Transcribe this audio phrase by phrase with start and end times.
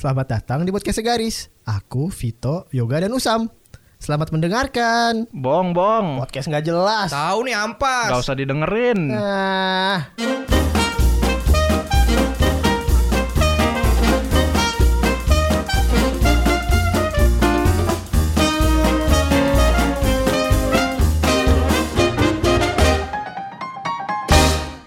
[0.00, 1.52] Selamat datang di podcast Segaris.
[1.68, 3.52] Aku Vito, Yoga dan Usam.
[4.00, 5.28] Selamat mendengarkan.
[5.28, 6.24] Bong, bong.
[6.24, 7.12] Podcast nggak jelas.
[7.12, 8.08] Tahu nih ampas.
[8.08, 9.12] Gak usah didengerin.
[9.12, 10.08] Nah,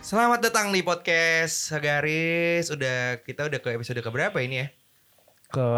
[0.02, 2.74] Selamat datang di podcast Segaris.
[2.74, 4.74] Udah kita udah ke episode keberapa ini ya?
[5.54, 5.70] Ke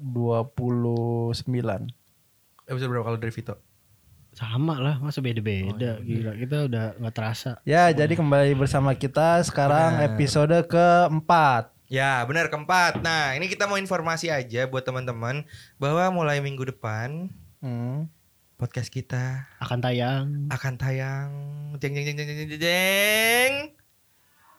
[0.00, 1.36] 29.
[2.64, 3.60] Episode berapa kalau dari Vito?
[4.32, 6.00] Sama lah, masa beda-beda.
[6.00, 7.60] Gila, kita udah nggak terasa.
[7.62, 10.08] Ya, jadi kembali bersama kita sekarang Benar.
[10.08, 11.68] episode keempat.
[11.84, 13.04] Ya benar keempat.
[13.04, 15.44] Nah ini kita mau informasi aja buat teman-teman
[15.76, 17.28] bahwa mulai minggu depan
[17.60, 18.08] Hmm.
[18.56, 20.48] podcast kita Akan tayang.
[20.48, 21.28] akan tayang
[21.76, 23.52] jeng jeng jeng jeng jeng jeng, jeng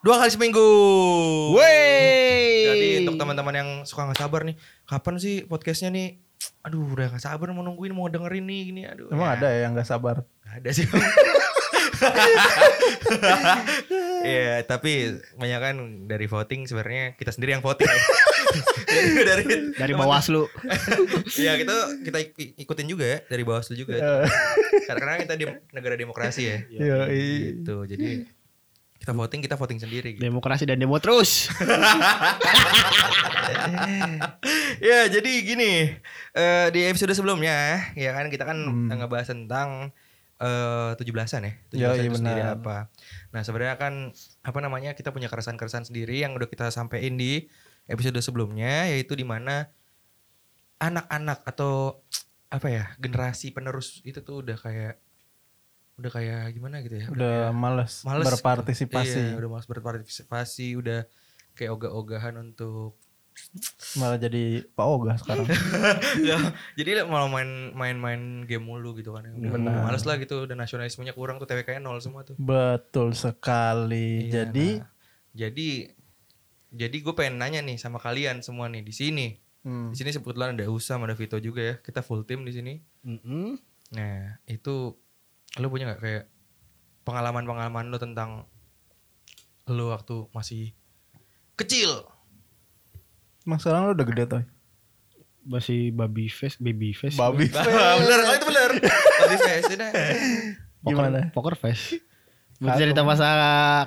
[0.04, 0.68] dua kali seminggu.
[1.56, 2.68] Wey.
[2.68, 6.20] Jadi untuk teman-teman yang suka nggak sabar nih, kapan sih podcastnya nih?
[6.68, 8.82] Aduh udah nggak sabar mau nungguin mau dengerin nih gini.
[8.84, 9.08] Aduh.
[9.16, 9.36] Emang ya.
[9.40, 10.28] ada ya yang gak sabar?
[10.44, 10.86] Nggak ada sih.
[14.24, 15.76] Iya, tapi banyak kan
[16.08, 17.88] dari voting sebenarnya kita sendiri yang voting.
[19.28, 19.44] dari
[19.76, 20.48] dari Bawaslu.
[21.44, 21.76] Iya, kita
[22.08, 24.00] kita ik- ikutin juga ya dari Bawaslu juga.
[24.00, 24.24] Eh,
[24.88, 25.44] Karena kita di
[25.76, 26.58] negara demokrasi ya.
[26.72, 27.40] Iya, iya.
[27.52, 27.76] Gitu.
[27.84, 28.08] Jadi
[29.04, 30.24] kita voting, kita voting sendiri gitu.
[30.24, 31.52] Demokrasi dan demo terus.
[34.88, 35.92] ya jadi gini
[36.32, 38.88] eh, di episode sebelumnya ya kan kita kan Hmm.
[38.88, 39.92] ngebahas tentang
[40.40, 41.54] eh 17-an ya.
[41.68, 42.88] 17-an Ya, iya itu sendiri apa.
[43.32, 47.52] Nah, sebenarnya kan apa namanya kita punya keresahan-keresahan sendiri yang udah kita sampein di
[47.92, 49.68] episode sebelumnya yaitu di mana
[50.80, 52.00] anak-anak atau
[52.48, 55.03] apa ya generasi penerus itu tuh udah kayak
[55.94, 58.26] udah kayak gimana gitu ya Udah males, Males.
[58.26, 59.20] berpartisipasi.
[59.30, 61.06] iya, udah malas berpartisipasi udah
[61.54, 62.98] kayak ogah-ogahan untuk
[63.98, 65.50] Malah jadi Pak Oga sekarang.
[66.30, 66.38] ya,
[66.78, 69.26] jadi malah main main main game mulu gitu kan.
[69.26, 69.90] Udah Benar.
[69.90, 72.38] males lah gitu dan nasionalismenya kurang tuh TWK-nya nol semua tuh.
[72.38, 74.30] Betul sekali.
[74.30, 74.90] Iya, jadi nah,
[75.34, 75.70] jadi
[76.74, 79.28] jadi gue pengen nanya nih sama kalian semua nih di sini.
[79.66, 81.76] hmm, Di sini sebetulnya ada Usam, ada Vito juga ya.
[81.82, 82.74] Kita full tim di sini.
[83.02, 83.58] Mm-mm.
[83.94, 84.94] Nah, itu
[85.58, 86.24] lu punya nggak kayak
[87.04, 88.48] pengalaman-pengalaman lu tentang
[89.66, 90.74] lu waktu masih
[91.54, 92.08] kecil?
[93.46, 94.44] Sekarang lu udah gede tuh.
[95.44, 97.20] Masih baby face, baby face.
[97.20, 97.52] Babi.
[97.52, 98.72] bener, oh itu bener.
[99.20, 99.68] Tadi face.
[100.80, 101.20] Poker, Gimana?
[101.32, 102.00] Poker face.
[102.64, 102.80] Kagum.
[102.80, 103.28] cerita masa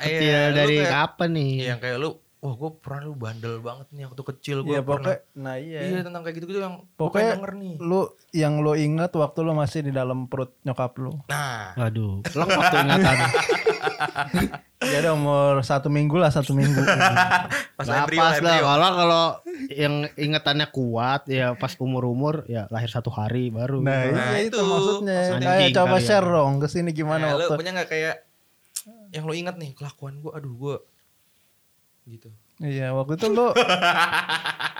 [0.05, 1.53] kecil Iya, dari kayak- kapan nih?
[1.65, 5.17] Yang kayak lu, wah gue pernah lu bandel banget nih waktu kecil gue Iya, pernah.
[5.17, 5.81] pokoknya nah iya.
[5.83, 7.75] Iya tentang kayak gitu-gitu yang Pokoknya denger nih.
[7.81, 11.17] lu yang lu ingat waktu lu masih di dalam perut nyokap lu.
[11.27, 13.17] Nah, Waduh, lengkap tuh ingatan.
[14.77, 16.79] Jadi umur satu minggu lah satu minggu.
[17.75, 19.25] pas Nggak embrio, pas lah kalau kalau
[19.71, 23.81] yang ingatannya kuat ya pas umur-umur ya lahir satu hari baru.
[23.81, 24.63] Nah, Nah, iya itu, itu.
[24.63, 25.21] maksudnya.
[25.41, 26.05] Ayo coba ya.
[26.05, 27.57] share dong ke sini gimana Nah, lu waktu.
[27.57, 28.17] punya nggak kayak
[29.11, 30.77] yang lu ingat nih kelakuan gue, aduh gue
[32.07, 32.31] gitu.
[32.57, 33.53] Iya, waktu itu lu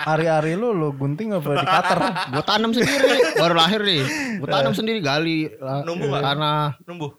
[0.01, 1.99] hari-hari lu lu gunting apa di cutter?
[2.33, 4.03] Gue tanam sendiri baru lahir nih.
[4.41, 5.51] Gue tanam sendiri gali
[5.85, 6.23] Numbuh nggak?
[6.25, 7.11] tanah Numbuh.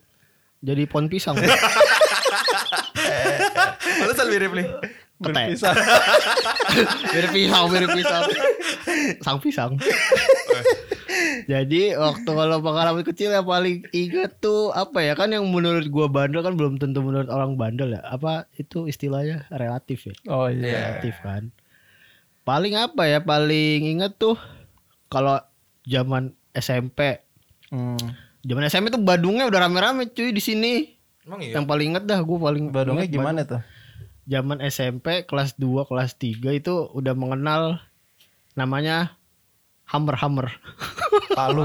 [0.63, 1.37] jadi pohon pisang.
[4.01, 4.65] Alasan mirip nih.
[5.17, 5.33] Petek.
[5.49, 5.73] Berpisah.
[7.13, 8.23] mirip pisang, mirip pisang.
[9.21, 9.71] Sang pisang.
[11.47, 16.11] Jadi waktu kalau pengalaman kecil yang paling inget tuh apa ya kan yang menurut gua
[16.11, 18.03] bandel kan belum tentu menurut orang bandel ya.
[18.03, 20.15] Apa itu istilahnya relatif ya.
[20.27, 20.99] Oh iya.
[20.99, 21.55] Relatif kan.
[22.43, 24.35] Paling apa ya paling inget tuh
[25.07, 25.39] kalau
[25.87, 27.23] zaman SMP.
[27.71, 27.99] Hmm.
[28.43, 30.73] Zaman SMP tuh Badungnya udah rame-rame cuy di sini.
[31.23, 31.55] Emang iya.
[31.55, 33.63] Yang paling inget dah gue paling Badungnya inget gimana tuh?
[34.27, 37.79] zaman SMP kelas 2 kelas 3 itu udah mengenal
[38.53, 39.15] namanya
[39.87, 40.47] hammer hammer
[41.29, 41.63] Palu.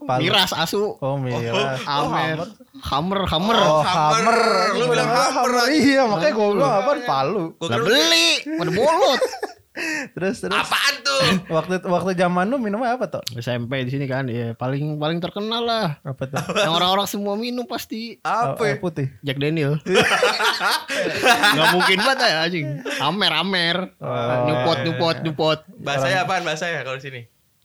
[0.00, 0.20] Palu.
[0.20, 1.80] miras asu Oh, miras.
[1.82, 2.38] Amer
[2.80, 4.28] hammer hammer Oh, Hammer.
[4.28, 4.38] hammer.
[4.76, 5.76] Lu bilang hammer lagi.
[5.80, 7.42] Iya, makanya gua bilang apa palu.
[7.56, 9.22] Gua Gak kira lu- beli pada bolot
[10.14, 10.83] Terus terus Apaan
[11.14, 11.30] tuh?
[11.56, 13.22] waktu waktu zaman lu minumnya apa tuh?
[13.34, 16.38] SMP di sini kan ya paling paling terkenal lah Apa tuh?
[16.56, 18.56] yang orang-orang semua minum pasti Apa?
[18.56, 18.76] Oh, ya?
[18.76, 19.08] putih.
[19.20, 19.78] Jack Daniel
[21.54, 22.66] nggak mungkin banget ya anjing
[22.98, 24.44] amer amer Oh.
[24.44, 27.20] nyupot nyupot nyupot Bahasanya apaan bahasanya kalau di sini?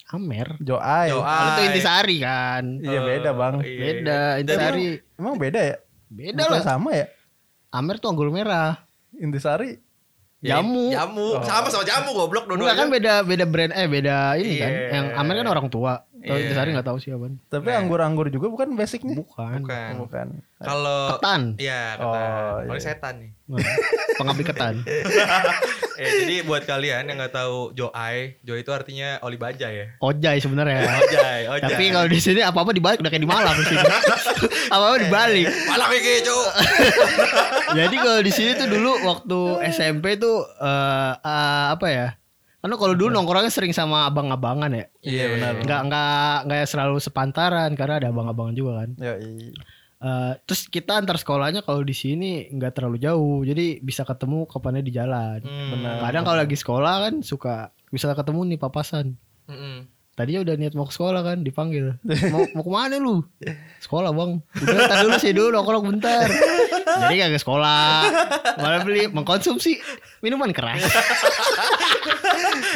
[0.10, 1.10] amer Joai.
[1.10, 1.22] Joai.
[1.22, 3.56] kalau itu intisari kan Iya beda, Bang.
[3.62, 3.78] Iya.
[3.80, 4.86] beda intisari
[5.16, 5.76] Emang beda ya?
[6.08, 7.06] beda Bukan lah sama ya?
[7.70, 8.82] amer tuh anggur merah
[9.12, 9.78] Intisari
[10.40, 10.88] Ya, Jamu.
[10.88, 11.44] Jamu.
[11.44, 12.80] Sama sama jamu goblok Enggak dua-duanya.
[12.80, 14.72] kan beda beda brand eh beda ini kan.
[14.72, 14.88] Iya.
[14.96, 15.94] Yang Amer kan orang tua.
[16.20, 16.44] Tahu Iya.
[16.46, 17.32] Intisari nggak tahu sih apa.
[17.48, 17.80] Tapi Nah.
[17.80, 19.16] anggur-anggur juga bukan basicnya.
[19.16, 19.64] Bukan.
[19.64, 19.92] Bukan.
[20.04, 20.28] Bukan.
[20.60, 21.42] Kalau Ketan.
[21.56, 22.68] Iya, Oh, ketan.
[22.68, 22.88] Paling iya.
[22.92, 23.32] setan nih.
[24.14, 24.76] Pengabdi ketan.
[26.00, 29.96] eh, jadi buat kalian yang nggak tahu Joai, Joai itu artinya oli baja ya.
[29.98, 30.84] Ojai sebenarnya.
[30.84, 31.64] Ojai, ojai.
[31.64, 33.80] Tapi kalau di sini apa-apa dibalik udah kayak di Malang di sini.
[34.76, 35.48] apa-apa dibalik.
[35.66, 36.48] malah iki, Cuk.
[37.80, 39.40] Jadi kalau di sini tuh dulu waktu
[39.72, 42.08] SMP tuh eh eh, apa ya?
[42.60, 44.86] Karena kalau dulu nongkrongnya sering sama abang-abangan ya.
[45.00, 45.54] Iya, benar.
[45.64, 48.90] Nggak nggak nggak selalu sepantaran karena ada abang-abangan juga kan.
[49.00, 49.56] Ya, iya.
[50.00, 54.84] Eh, terus kita antar sekolahnya kalau di sini nggak terlalu jauh, jadi bisa ketemu kapannya
[54.84, 55.44] di jalan.
[55.44, 56.04] Hmm.
[56.04, 59.20] Kadang kalau lagi sekolah kan suka bisa ketemu nih papasan.
[59.52, 59.99] Mm-mm.
[60.20, 61.96] Tadinya udah niat mau ke sekolah kan dipanggil.
[62.36, 63.24] Mau mau ke mana lu?
[63.80, 64.44] Sekolah bang.
[64.52, 66.28] Udah tar dulu sih dulu nongkrong bentar.
[67.08, 67.88] Jadi kagak sekolah.
[68.60, 69.80] Malah beli mengkonsumsi
[70.20, 70.84] minuman keras.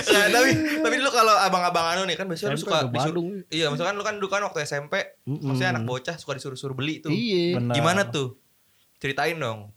[0.07, 0.49] Nah, tapi
[0.79, 3.23] tapi dulu kalau abang-abangan lu nih kan biasanya lu suka ada disuruh.
[3.51, 5.43] Iya, misalkan lu kan dulu kan waktu SMP, Mm-mm.
[5.43, 7.11] maksudnya anak bocah suka disuruh-suruh beli tuh.
[7.11, 7.59] iya.
[7.59, 8.39] Gimana tuh?
[9.03, 9.67] Ceritain dong.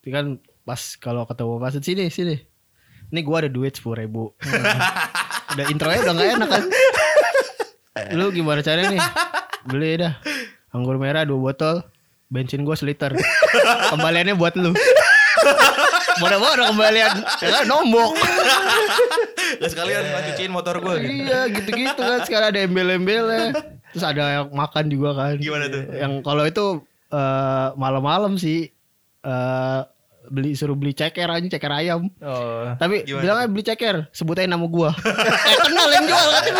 [0.00, 0.26] Tapi kan
[0.64, 2.36] pas kalau ketemu pas sini sini.
[3.12, 4.32] Ini gua ada duit sepuluh ribu.
[5.52, 6.64] udah intronya udah nggak enak kan.
[8.16, 9.02] Lu gimana caranya nih?
[9.68, 10.14] Beli dah.
[10.72, 11.84] Anggur merah dua botol.
[12.32, 13.12] Bensin gua seliter.
[13.92, 14.72] Kembaliannya buat lu.
[16.20, 17.12] Mana-mana kembalian.
[17.44, 18.16] Ya kan nombok.
[19.60, 20.24] Gak sekalian yeah.
[20.32, 21.12] cuciin motor gue gitu.
[21.28, 22.24] iya gitu-gitu kan.
[22.24, 23.52] Sekarang ada embel-embelnya.
[23.92, 25.34] Terus ada yang makan juga kan.
[25.36, 25.82] Gimana tuh?
[25.92, 26.66] Yang kalau itu
[27.12, 28.72] eh, malam-malam sih.
[29.22, 29.80] eh
[30.32, 32.08] beli suruh beli ceker aja ceker ayam.
[32.18, 32.72] Oh.
[32.74, 34.96] Tapi Gimana bilang aja beli ceker, sebut aja nama gua.
[34.96, 36.44] Kayak kenal yang jual kan.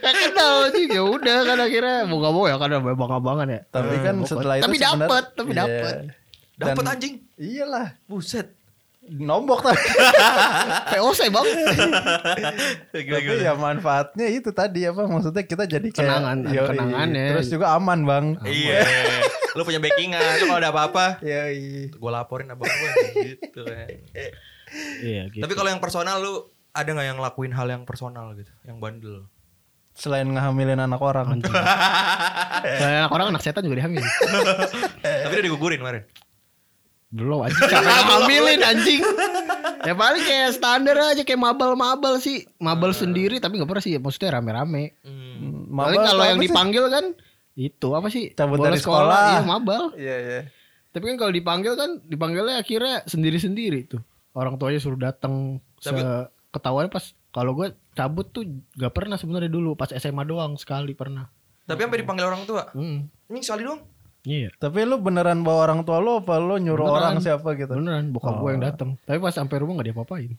[0.00, 3.60] Kayak kenal aja ya udah kan akhirnya mau gak mau ya karena abang-abangan ya.
[3.68, 5.58] Tapi kan setelah itu Tapi dapet, tapi Iya.
[5.58, 5.94] dapet.
[6.56, 7.14] Dapet Dan- anjing.
[7.34, 7.86] Iyalah.
[8.04, 8.46] Buset.
[9.10, 9.80] Nombok tapi.
[10.94, 11.46] POC bang.
[12.94, 16.68] Tapi ya manfaatnya itu tadi apa maksudnya kita jadi kayak Kenangan, Yoi.
[16.68, 17.26] kenangannya.
[17.34, 18.26] Terus juga aman, Bang.
[18.44, 18.86] Iya.
[19.52, 20.38] Lu punya backingan.
[20.38, 21.90] Lu kalau ada apa-apa, Yoi.
[21.90, 22.90] gue laporin abang gue
[23.34, 23.88] gitu kan.
[25.02, 25.42] Iya gitu.
[25.42, 29.26] Tapi kalau yang personal lu ada nggak yang lakuin hal yang personal gitu, yang bandel?
[29.90, 31.42] Selain ngehamilin anak orang.
[32.78, 34.06] Soalnya anak orang anak setan juga dihamil.
[35.02, 36.04] Tapi udah digugurin kemarin.
[37.10, 39.02] Belum anjing Siapa yang ngambilin anjing
[39.82, 44.38] Ya paling kayak standar aja Kayak mabal-mabal sih Mabal sendiri Tapi gak pernah sih Maksudnya
[44.38, 45.74] rame-rame Hmm.
[45.74, 46.46] Paling kalau yang sih?
[46.46, 47.04] dipanggil kan
[47.60, 49.20] Itu apa sih Cabut dari sekolah.
[49.30, 50.40] Iya mabal Iya, iya.
[50.88, 54.00] Tapi kan kalau dipanggil kan Dipanggilnya akhirnya sendiri-sendiri tuh
[54.32, 56.00] Orang tuanya suruh datang Tapi-
[56.50, 58.42] Ketahuannya pas Kalau gue cabut tuh
[58.72, 61.28] Gak pernah sebenarnya dulu Pas SMA doang Sekali pernah
[61.62, 62.64] Tapi sampai dipanggil orang tua.
[62.70, 63.28] hmm.
[63.28, 63.84] Ini sekali doang.
[64.20, 67.00] Iya Tapi lu beneran bawa orang tua lu apa lu nyuruh Beneran.
[67.12, 67.72] orang siapa gitu?
[67.72, 68.50] Beneran Bokap gue Oh.
[68.50, 70.32] yang datang Tapi pas sampai rumah gak diapa-apain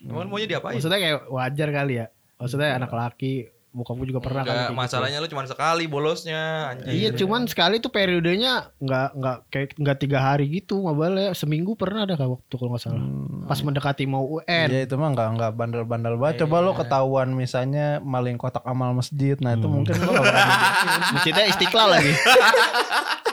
[0.00, 0.74] Emang maunya diapain?
[0.74, 2.06] Maksudnya kayak wajar kali ya.
[2.34, 4.50] Maksudnya anak laki, bokap gue juga pernah kan.
[4.50, 4.80] Enggak, gitu.
[4.82, 6.90] masalahnya lu cuma sekali bolosnya anjing.
[6.90, 12.02] Iya, cuman sekali tuh periodenya nggak nggak kayak nggak tiga hari gitu, mabalnya seminggu pernah
[12.02, 13.02] ada kak waktu kalau nggak salah.
[13.46, 14.66] Pas mendekati mau UN.
[14.74, 16.42] Iya itu mah nggak nggak bandel-bandel banget.
[16.42, 20.18] Coba lo ketahuan misalnya maling kotak amal masjid, nah itu mungkin lo.
[21.14, 22.12] Masjidnya istiqlal lagi.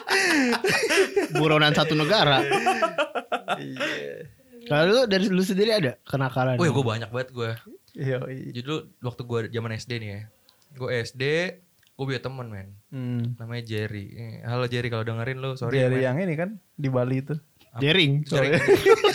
[1.37, 2.45] Buronan satu negara.
[4.67, 6.59] Kalau lu dari lu sendiri ada kenakalan?
[6.59, 7.51] Wih, gue banyak banget gue.
[7.97, 8.21] Iya.
[8.53, 10.21] Jadi dulu waktu gue zaman SD nih ya.
[10.77, 11.23] Gue SD,
[11.97, 12.69] gue punya temen men.
[12.93, 13.33] Hmm.
[13.41, 14.05] Namanya Jerry.
[14.13, 16.05] Eh, Halo Jerry kalau dengerin lu, sorry Dari men.
[16.05, 17.33] yang ini kan di Bali itu.
[17.77, 18.25] Jering.
[18.25, 18.57] Jerry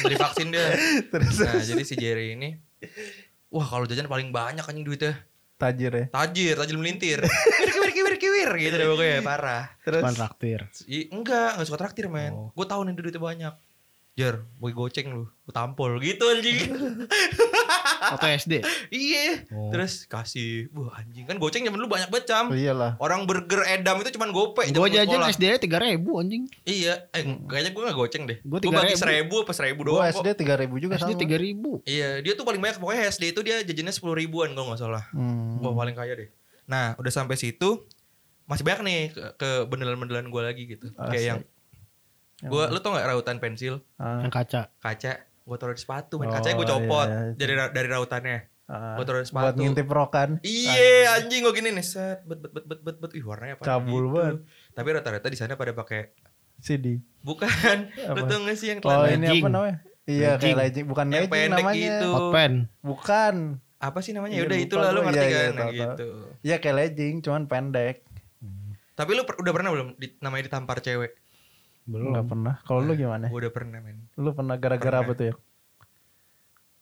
[0.07, 0.71] beli vaksin dia.
[1.19, 2.55] nah, jadi si Jerry ini
[3.51, 5.19] Wah kalau jajan paling banyak anjing duitnya
[5.59, 6.07] Tajir ya.
[6.11, 10.67] Tajir, tajir melintir Kiwir, kiwir, kiwir, Gitu deh pokoknya, parah Terus Kontraktir.
[10.87, 12.55] I, Enggak, gak suka traktir men Oh.
[12.55, 13.55] Gue tau nih duitnya banyak
[14.15, 16.59] Jer, gue goceng lu, gue tampol gitu anjing
[18.05, 18.67] Atau SD.
[18.89, 19.69] Iya, Oh.
[19.69, 22.99] terus kasih Wah anjing, kan goceng zaman dulu banyak banget cam oh, iyalah.
[22.99, 25.23] Orang burger edam itu cuman gope Gue jajan.
[25.25, 26.51] SD tiga ribu anjing.
[26.63, 28.99] Iya, eh kayaknya gue gak goceng deh Gua Gue bagi 3.000.
[28.99, 31.21] seribu apa seribu Gue doang SD kok 3000 juga SD sama.
[31.21, 31.71] tiga ribu.
[31.85, 35.05] Iya, dia tuh paling banyak pokoknya SD itu dia jajannya sepuluh ribuan kalau nggak salah.
[35.11, 35.59] Hmm.
[35.59, 36.29] Wah paling kaya deh.
[36.65, 37.87] Nah udah sampai situ
[38.45, 40.91] masih banyak nih ke, ke bendelan-bendelan gue lagi gitu.
[40.93, 41.29] Kayak Asik.
[41.29, 41.41] yang
[42.43, 44.63] gue, lu tau nggak rautan pensil Ah, Yang kaca.
[44.77, 45.13] kaca?
[45.43, 46.27] Gue taruh di sepatu, men.
[46.27, 47.35] Oh, kacanya gue copot iya, iya.
[47.35, 48.39] dari dari rautannya.
[48.65, 48.95] ah.
[48.95, 49.59] Gua taruh di Buat sepatu.
[49.59, 50.29] ngintip rokan.
[50.41, 50.77] Iya
[51.17, 53.11] anjing gue gini nih set bet bet bet bet bet bet.
[53.13, 53.65] Ih warnanya apa?
[53.65, 54.47] Cabul banget.
[54.71, 56.15] Tapi rata-rata di sana pada pakai
[56.57, 57.03] CD.
[57.21, 57.51] bukan.
[58.15, 59.77] lu tau gak sih yang Oh ini apa namanya?
[60.03, 60.87] Iya kayak Legging.
[60.87, 61.79] Bukan yang legging pendek namanya.
[61.81, 62.11] gitu.
[62.31, 62.53] Pen.
[62.81, 63.35] Bukan.
[63.79, 64.35] Apa sih namanya?
[64.35, 65.05] Iya, Yaudah lupa itulah lu gua.
[65.05, 65.51] ngerti Iya, iya, kan?
[65.53, 65.75] Nah, tahu.
[65.75, 66.09] gitu.
[66.41, 67.97] Iya kayak legging cuman pendek.
[68.93, 71.19] Tapi lu per- udah pernah belum di- namanya ditampar cewek?
[71.83, 72.15] Belum.
[72.15, 72.55] Gak pernah.
[72.63, 73.27] Kalau lu gimana?
[73.27, 74.07] Gue udah pernah men.
[74.15, 75.35] Lu pernah gara-gara apa tuh ya?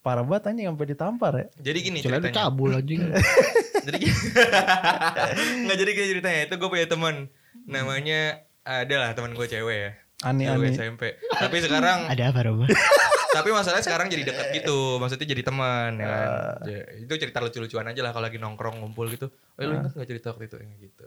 [0.01, 1.47] Parah banget anjing sampai ditampar ya.
[1.61, 2.37] Jadi gini Celana ceritanya.
[2.49, 3.01] cabul anjing.
[3.87, 4.17] jadi gini.
[5.69, 6.41] Nggak jadi gini ceritanya.
[6.49, 7.29] Itu gue punya teman
[7.65, 8.21] namanya
[8.65, 9.91] ada lah teman gue cewek ya.
[10.21, 10.77] Ani Cewek ani.
[10.77, 11.03] SMP.
[11.31, 12.65] Tapi sekarang Ada apa Roma?
[13.37, 14.97] tapi masalahnya sekarang jadi deket gitu.
[14.97, 16.29] Maksudnya jadi teman ya kan.
[16.29, 16.57] Ah.
[16.65, 19.29] Ya, Itu cerita lucu-lucuan aja lah kalau lagi nongkrong ngumpul gitu.
[19.29, 21.07] Oh, lu ingat gak cerita waktu itu Ya, gitu.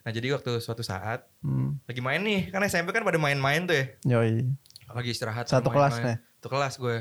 [0.00, 1.76] Nah, jadi waktu suatu saat Hmm.
[1.84, 3.84] lagi main nih, kan SMP kan pada main-main tuh ya.
[4.10, 4.48] Yoi.
[4.86, 5.76] Lagi istirahat Satu main-main.
[5.86, 6.16] kelas nih?
[6.34, 6.96] Satu kelas gue.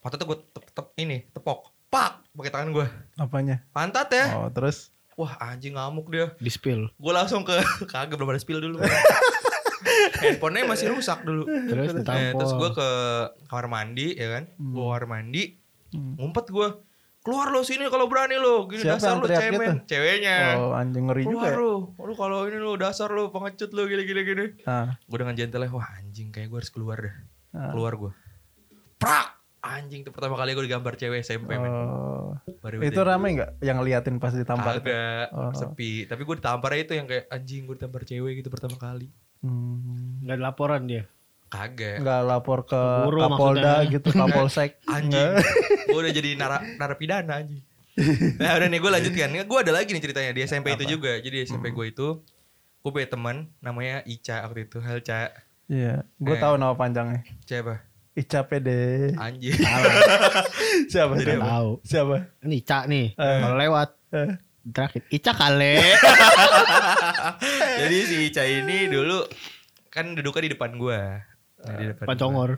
[0.00, 1.60] Waktu itu gue tep, tep, ini tepok.
[1.86, 2.86] Pak pakai tangan gue.
[3.16, 3.66] Apanya?
[3.70, 4.26] Pantat ya.
[4.36, 6.32] Oh, terus Wah anjing ngamuk dia.
[6.38, 6.88] Di spill.
[6.96, 7.52] Gue langsung ke
[7.92, 8.80] kagak belum ada spill dulu.
[10.22, 11.44] Handphonenya masih rusak dulu.
[11.44, 12.88] Terus Eh, terus gue ke
[13.44, 14.44] kamar mandi ya kan.
[14.54, 15.60] Gue kamar mandi.
[15.90, 16.16] Hmm.
[16.16, 16.68] Ngumpet gue.
[17.30, 18.66] Keluar lo sini kalau berani lo.
[18.66, 19.54] Gini Siapa dasar lo cemen.
[19.78, 19.86] gitu?
[19.88, 20.36] Ceweknya.
[20.58, 21.30] oh anjing ngeri juga.
[21.30, 21.62] Keluar Ya?
[21.62, 21.74] lo.
[21.96, 24.44] Lu kalau ini lo dasar lo pengecut lo gini gini gini.
[24.64, 27.14] Ah, Gue dengan gentle wah anjing kayak gue harus keluar dah.
[27.52, 27.70] Ah.
[27.70, 28.10] Keluar gue.
[28.96, 29.38] Prak!
[29.60, 31.68] Anjing tuh pertama kali gue digambar cewek SMP men.
[31.68, 32.32] oh.
[32.58, 34.80] Baru Itu rame nggak yang liatin pas ditampar?
[34.80, 35.52] Agak Oh.
[35.52, 36.04] sepi.
[36.04, 39.06] Tapi gue ditampar itu yang kayak anjing gue ditampar cewek gitu pertama kali.
[39.38, 40.18] Hmm.
[40.22, 41.04] Gak ada laporan dia.
[41.46, 41.98] Kagak.
[41.98, 43.92] Nggak lapor ke Guru Kapolda maksudnya.
[43.92, 44.70] gitu, Kapolsek.
[44.86, 45.32] Anjing.
[45.90, 47.62] Gue udah jadi nara, narapidana anjing.
[48.36, 49.28] Nah udah nih gue lanjutkan.
[49.42, 51.12] Gue ada lagi nih ceritanya di SMP itu juga.
[51.16, 52.08] Jadi di SMP gue itu
[52.80, 54.78] gue punya teman namanya Ica waktu itu.
[54.78, 55.34] Hal Ca.
[55.66, 56.40] Iya, gue Eh.
[56.40, 57.22] tahu nama panjangnya.
[57.44, 57.78] Siapa?
[58.12, 58.68] Ica PD.
[59.14, 59.54] Anjing.
[60.92, 61.12] Siapa?
[61.14, 61.46] Jadi siapa?
[61.46, 61.70] Tahu.
[61.82, 62.16] Siapa?
[62.42, 63.06] Ini Ica nih.
[63.12, 63.38] Eh.
[63.38, 64.30] Kalau lewat Eh.
[64.66, 65.74] terakhir Ica kale.
[67.80, 69.22] Jadi si Ica ini dulu
[69.88, 71.00] kan duduknya di depan gue.
[71.60, 72.04] Nah, di depan.
[72.08, 72.50] Pancongor.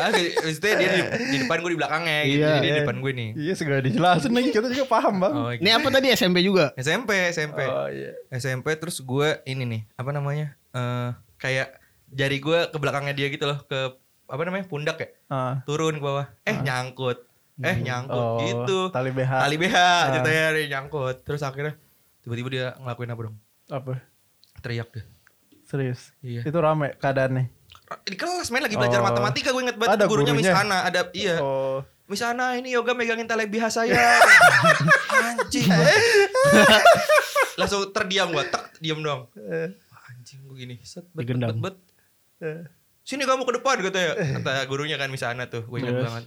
[0.00, 2.40] Ah, maksudnya dia di, di depan gue di belakangnya gitu.
[2.40, 2.48] Iya.
[2.50, 3.30] Jadi dia di depan gue nih.
[3.36, 5.34] Iya segala dijelasin lagi kita juga paham bang.
[5.34, 6.72] Oh, Ini apa tadi SMP juga?
[6.74, 7.60] SMP, SMP.
[7.62, 8.16] Oh, iya.
[8.32, 10.56] SMP terus gue ini nih, apa namanya?
[10.70, 11.76] eh kayak
[12.08, 13.94] jari gue ke belakangnya dia gitu loh, ke
[14.26, 14.64] apa namanya?
[14.64, 15.08] pundak ya.
[15.28, 15.54] Ah.
[15.62, 16.26] Turun ke bawah.
[16.42, 17.26] Eh nyangkut.
[17.60, 18.78] Eh nyangkut Oh, gitu.
[18.88, 19.32] Tali BH.
[19.36, 19.76] Tali BH
[20.16, 21.16] ceritanya dia nyangkut.
[21.28, 21.76] Terus akhirnya
[22.24, 23.36] tiba-tiba dia ngelakuin apa dong?
[23.68, 23.92] Apa?
[24.64, 25.04] Teriak deh.
[25.68, 26.10] Serius?
[26.24, 26.42] Iya.
[26.42, 27.59] Itu rame keadaannya.
[28.06, 29.06] Di kelas main lagi belajar Oh.
[29.06, 30.62] matematika gue inget banget Ada gurunya Miss gurunya?
[30.62, 31.36] Ana ada iya.
[31.42, 31.82] Oh.
[32.06, 33.94] Miss Ana ini yoga megangin tali BH saya.
[35.30, 35.70] Anjing.
[37.60, 39.30] Langsung terdiam gua, tak diam dong.
[39.38, 39.70] Eh.
[39.90, 41.76] Wah, Anjing gue gini, set bet, bet, bet, bet.
[42.42, 42.62] Eh.
[43.06, 44.10] Sini kamu ke depan katanya.
[44.38, 46.06] Kata gurunya kan Miss Ana tuh, gue ingat Terus?
[46.06, 46.24] banget.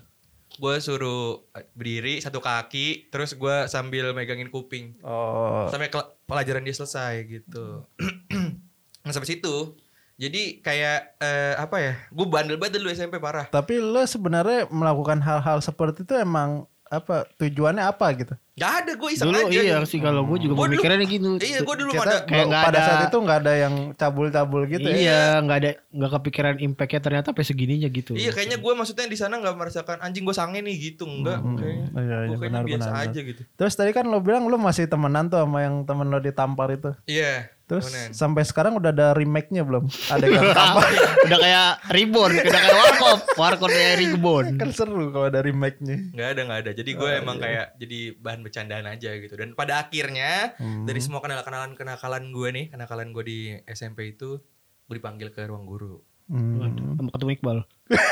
[0.54, 1.44] Gue suruh
[1.74, 4.96] berdiri satu kaki, terus gue sambil megangin kuping.
[5.04, 5.68] Oh.
[5.68, 5.92] Sampai
[6.24, 7.84] pelajaran dia selesai gitu.
[9.04, 9.76] nah sampai situ,
[10.24, 11.94] jadi kayak eh, apa ya?
[12.16, 13.52] Gue bandel banget dulu SMP parah.
[13.52, 18.34] Tapi lo sebenarnya melakukan hal-hal seperti itu emang apa tujuannya apa gitu?
[18.54, 19.60] Gak ada, gue iseng Dulu aja.
[19.60, 21.30] iya sih kalau gue juga Gua dulu- memikirnya gitu.
[21.36, 22.18] Iya, gue dulu Kita ada.
[22.22, 24.96] kayak nggak pada ada- saat itu nggak ada yang cabul-cabul gitu ya.
[24.96, 28.14] Iya, nggak ada nggak kepikiran impactnya ternyata sampai segininya gitu.
[28.14, 31.40] Iya, kayaknya gue maksudnya di sana nggak merasakan anjing gue sange nih gitu, enggak.
[31.40, 33.42] Hmm, Kayaknya, iya, iya, gue kayaknya benar, biasa benar, aja gitu.
[33.52, 36.94] Terus tadi kan lo bilang lo masih temenan tuh sama yang temen lo ditampar itu.
[37.04, 37.50] Iya.
[37.64, 38.12] Terus temenan.
[38.12, 39.88] sampai sekarang udah ada remake-nya belum?
[39.88, 40.84] Ada yang tampar.
[41.24, 44.46] udah kayak reborn, udah kayak warkop, warkop dari Rigbon.
[44.60, 46.12] kan seru kalau ada remake-nya.
[46.12, 46.72] Nggak ada nggak ada.
[46.76, 47.42] Jadi gue Oh, emang iya.
[47.42, 49.34] kayak jadi bahan bercandaan aja gitu.
[49.34, 50.84] Dan pada akhirnya Hmm.
[50.84, 54.38] dari semua kenakalan kenakalan gue nih, kenakalan gue di SMP itu,
[54.86, 56.04] gue dipanggil ke ruang guru.
[56.28, 56.96] Hmm.
[56.96, 57.58] Sama ketemu Iqbal.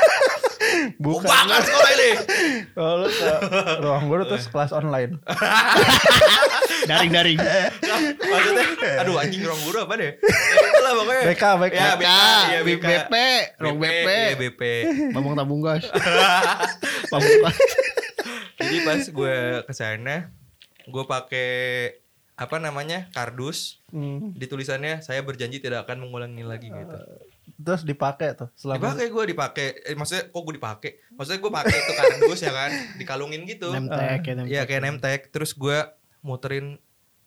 [0.98, 1.28] Bukan.
[1.28, 2.10] Bakar sekolah ini.
[2.74, 3.28] Oh, lo ke
[3.78, 5.20] ruang guru terus kelas online.
[6.88, 7.38] Daring-daring.
[7.38, 8.66] Maksudnya,
[8.98, 10.12] aduh anjing ruang guru apa deh?
[10.16, 11.22] Ya, itulah pokoknya.
[11.28, 11.76] BK, BK.
[11.76, 12.86] Ya, BK, ya, BK.
[12.86, 13.14] BP,
[13.60, 14.08] ruang BP.
[14.40, 14.62] BP.
[15.12, 15.84] Bambang tabung gas.
[17.12, 17.56] Bambang gas.
[18.62, 20.16] Jadi pas gue ke sana,
[20.82, 21.50] gue pakai
[22.32, 23.82] apa namanya kardus.
[23.88, 24.32] Hmm.
[24.32, 26.96] Di tulisannya saya berjanji tidak akan mengulangi lagi gitu.
[27.54, 29.66] Terus dipakai tuh selama Dipakai gue dipakai.
[29.84, 30.90] Eh, maksudnya kok gue dipakai?
[31.12, 33.70] Maksudnya gue pakai itu kardus ya kan, dikalungin gitu.
[33.70, 34.50] Nemtek ya, nemtek.
[34.50, 35.20] Iya kayak nemtek.
[35.28, 35.78] Terus gue
[36.20, 36.78] muterin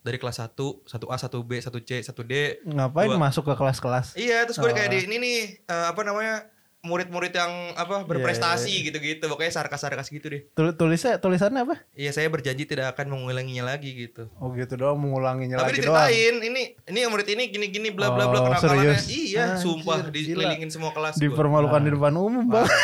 [0.01, 0.53] dari kelas 1,
[0.85, 2.33] 1A, 1B, 1C, 1D.
[2.63, 4.13] ngapain Gua- masuk ke kelas-kelas?
[4.13, 4.75] Iya, terus gue Oh.
[4.75, 6.45] kayak di ini nih eh, apa namanya?
[6.85, 9.25] Murid-murid yang apa berprestasi gitu-gitu.
[9.25, 10.41] Pokoknya sarkas-sarkas gitu deh.
[10.53, 11.75] Tul- tulisnya tulisannya apa?
[11.91, 14.29] Iya, saya berjanji tidak akan mengulanginya lagi gitu.
[14.37, 16.05] Oh gitu doang mengulanginya Tapi lagi doang.
[16.05, 19.01] diceritain, ini ini murid ini gini-gini bla bla bla Oh, kenakalannya.
[19.05, 21.23] Iya, Anjir, sumpah dikelilingin semua kelas gua.
[21.25, 22.69] Dipermalukan di depan umum, Bang.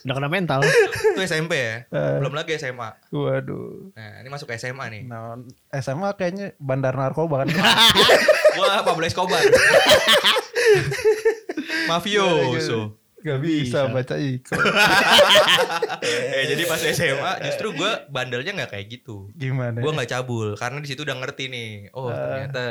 [0.00, 0.60] Udah kena mental.
[1.12, 1.76] Itu SMP ya.
[1.86, 2.16] Eh.
[2.20, 2.88] Belum lagi SMA.
[3.08, 3.92] Waduh.
[3.92, 5.02] Nah, ini masuk ke SMA nih.
[5.04, 5.36] Nah,
[5.76, 7.48] SMA kayaknya bandar narkoba kan.
[8.50, 9.40] Gua Pablo Escobar.
[11.90, 12.80] Mafioso.
[13.20, 14.64] Gak bisa baca iklan.
[16.32, 19.28] eh jadi pas SMA justru gua bandelnya nggak kayak gitu.
[19.34, 19.76] Gimana?
[19.76, 21.70] Gua nggak cabul karena di situ udah ngerti nih.
[21.92, 22.16] Oh, Eh.
[22.16, 22.64] ternyata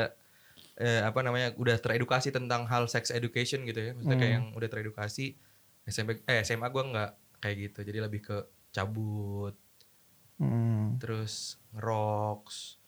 [0.74, 3.90] eh, apa namanya udah teredukasi tentang hal sex education gitu ya.
[3.92, 4.36] Maksudnya kayak Hmm.
[4.40, 5.36] yang udah teredukasi
[5.84, 7.80] SMP eh SMA gua nggak kayak gitu.
[7.84, 8.36] Jadi lebih ke
[8.70, 9.54] cabut,
[10.34, 10.96] Hmm.
[10.96, 12.80] terus ngeroks,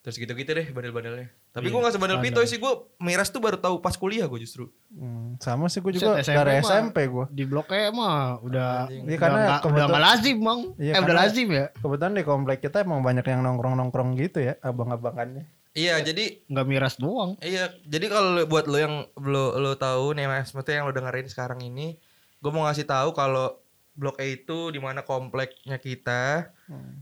[0.00, 1.28] terus gitu-gitu deh bandel-bandelnya.
[1.50, 2.30] Tapi Iya, gue gak sebandel bandel.
[2.30, 4.70] Pito sih, gue miras tuh baru tahu pas kuliah gue justru.
[4.88, 6.62] Hmm, Sama sih gue juga Set, SMP dari.
[6.62, 7.24] SMP gue.
[7.28, 9.02] Di blok E mah udah Anjing.
[9.02, 10.60] Iya, udah karena nggak- udah nggak lazim, Bang.
[10.76, 11.66] Iya, eh udah karena- lazim ya.
[11.74, 15.44] Kebetulan di komplek kita emang banyak yang nongkrong-nongkrong gitu ya, abang-abangannya.
[15.70, 17.34] Iya, jadi Nggak miras doang.
[17.40, 21.26] Iya, jadi kalau buat lo yang lo lo tahu nih Mas, maksudnya yang lo dengerin
[21.26, 21.98] sekarang ini,
[22.36, 23.58] gue mau ngasih tahu kalau
[23.92, 26.50] Blok E itu di mana kompleknya kita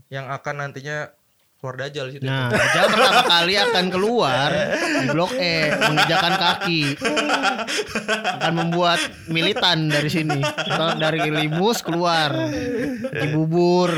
[0.07, 1.13] yang akan nantinya
[1.59, 2.23] keluar dajal di situ.
[2.23, 4.49] Nah, Dajjal pertama kali akan keluar
[4.95, 6.81] di blok E menginjakan kaki.
[8.33, 10.39] Akan membuat militan dari sini.
[10.39, 12.31] Atau dari limus keluar.
[13.05, 13.91] Di bubur.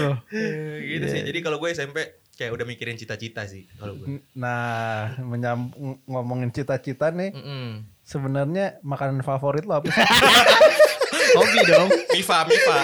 [0.82, 1.22] Gitu sih.
[1.22, 2.02] Jadi kalau gue SMP
[2.32, 4.26] kayak udah mikirin cita-cita sih kalau gue.
[4.34, 7.86] Nah, menyam ng- ngomongin cita-cita nih, Mm-mm.
[8.02, 10.02] sebenarnya makanan favorit lo apa sih?
[11.38, 11.88] Hobi dong.
[12.10, 12.78] Mifa, Mifa.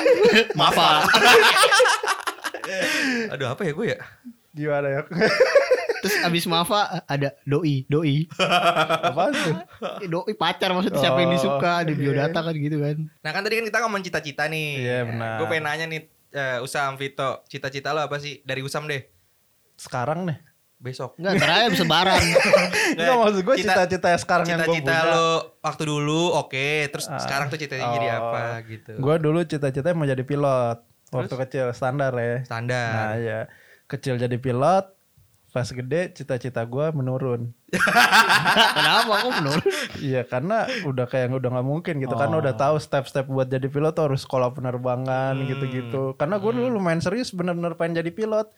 [0.54, 0.92] Mafa.
[3.28, 4.00] Aduh, apa ya gue ya?
[4.58, 5.02] Gimana ya?
[5.98, 8.30] Terus abis Mafa ada doi, doi.
[9.04, 9.56] Apaan tuh?
[9.98, 12.98] Eh, Doi pacar maksudnya siapa yang Oh, disuka di biodata kan gitu kan.
[13.20, 14.70] Nah kan tadi kan kita ngomong cita-cita nih.
[14.78, 15.36] Iya, benar.
[15.36, 18.42] Gue pengen nanya nih, eh, Usam, Vito, cita-cita lo apa sih?
[18.42, 19.02] Dari Usam deh,
[19.76, 20.38] Sekarang nih.
[20.78, 21.18] besok.
[21.18, 22.22] Enggak, terakhir sebaran.
[22.94, 25.12] Enggak maksud gue Cita- cita-cita sekarang yang gue Cita-cita punya.
[25.12, 25.28] lo
[25.60, 28.18] waktu dulu oke, terus Ah, sekarang tuh cita-citanya jadi oh.
[28.24, 28.92] apa gitu.
[28.96, 30.78] Gue dulu cita-citanya mau jadi pilot.
[31.08, 32.38] Waktu kecil standar ya.
[32.38, 33.18] Nah Standar.
[33.18, 33.40] ya.
[33.88, 34.86] Kecil jadi pilot.
[35.48, 37.50] Pas gede cita-cita gue menurun.
[38.78, 39.66] Kenapa kok menurut?
[39.98, 42.44] Iya karena udah kayak udah nggak mungkin gitu karena Oh.
[42.44, 45.48] udah tahu step-step buat jadi pilot tuh harus sekolah penerbangan Hmm.
[45.48, 46.14] gitu-gitu.
[46.14, 48.52] Karena gue dulu lumayan serius bener-bener pengen jadi pilot.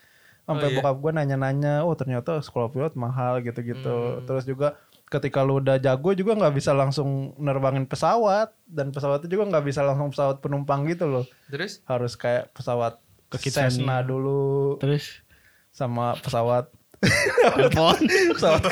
[0.44, 0.78] Sampai Oh, iya.
[0.82, 4.20] bokap gue nanya-nanya, oh ternyata sekolah pilot mahal gitu-gitu.
[4.20, 4.26] Hmm.
[4.26, 4.76] Terus juga
[5.08, 9.82] ketika lu udah jago juga nggak bisa langsung nerbangin pesawat dan pesawatnya juga nggak bisa
[9.82, 11.26] langsung pesawat penumpang gitu loh.
[11.48, 12.98] Terus Harus kayak pesawat
[13.30, 15.22] Kekitan Cessna dulu Terus
[15.70, 16.68] sama pesawat
[17.00, 17.98] telepon.
[18.36, 18.64] pesawat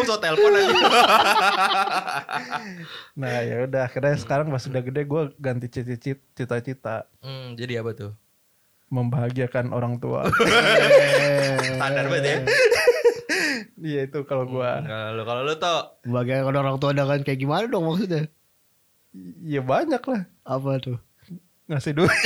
[0.00, 0.72] Oh so telepon aja.
[3.20, 7.92] Nah ya udah akhirnya sekarang pas udah gede gue ganti cita-cita cita-cita hmm, jadi apa
[7.92, 8.12] tuh?
[8.92, 10.28] membahagiakan orang tua.
[11.80, 12.36] Standar banget ya.
[13.80, 14.68] Iya itu kalau gue.
[14.68, 15.80] Kalau lu kalau lu tuh
[16.12, 18.28] Bagian orang tua kan kayak gimana dong maksudnya?
[19.44, 21.00] Iya banyak lah Apa tuh?
[21.72, 22.12] Ngasih duit.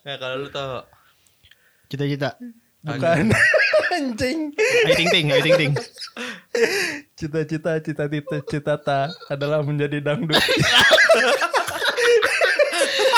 [0.00, 0.80] Nah, kalau lu tuh
[1.92, 2.38] Cita-cita.
[2.80, 3.28] Bukan
[3.92, 4.54] anjing.
[4.88, 5.72] Ayo ting ting, ayo ting ting.
[7.18, 10.38] Cita-cita cita-cita cita-cita adalah menjadi dangdut.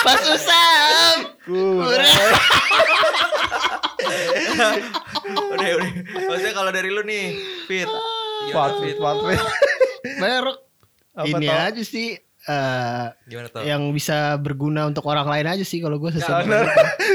[0.03, 1.17] Pas Usam.
[1.47, 2.11] udah
[5.55, 5.91] udah.
[6.27, 7.39] Maksudnya kalau dari lu nih,
[7.71, 7.87] Fit.
[8.51, 8.97] Fat, Gimana Fit?
[8.99, 9.39] fat, fat.
[10.19, 10.59] Merek.
[11.13, 11.61] Apa Ini tau?
[11.69, 12.07] aja sih
[12.43, 13.63] eh, Gimana tuh?
[13.63, 16.43] yang bisa berguna untuk orang lain aja sih kalau gue sesuatu.
[16.43, 16.59] Gue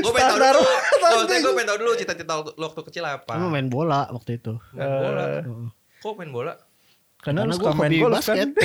[0.08, 0.54] pengen tahu Standar.
[0.54, 0.64] dulu.
[0.98, 3.32] Maksudnya gue pengen tahu dulu cita-cita lu waktu kecil apa?
[3.34, 4.54] Gue main bola waktu itu.
[4.72, 5.24] Main bola.
[5.24, 5.44] Eh,
[5.98, 6.54] Kok main bola?
[7.18, 8.36] Karena, Karena suka gue main golf basket.
[8.38, 8.50] kan?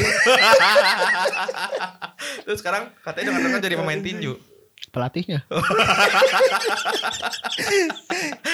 [2.44, 4.32] Terus sekarang katanya dengan jadi pemain tinju.
[4.92, 5.40] Pelatihnya.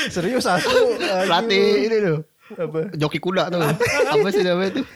[0.09, 0.71] Serius aku.
[0.99, 2.19] Pelatih ini tuh.
[2.55, 2.79] Apa?
[2.95, 3.59] Joki kuda tuh.
[4.09, 4.87] Apa sih namanya tuh?